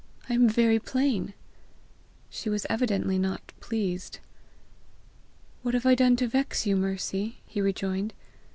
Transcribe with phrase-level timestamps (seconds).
[0.27, 1.35] I am very plain!"
[2.31, 4.17] She was evidently not pleased.
[5.61, 8.15] "What have I done to vex you, Mercy?" he rejoined.